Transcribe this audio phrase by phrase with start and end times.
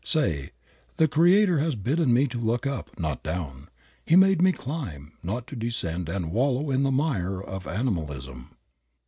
[0.03, 0.49] Say,
[0.97, 3.69] "The Creator has bidden me look up, not down.
[4.03, 8.55] He made me to climb, not to descend and wallow in the mire of animalism."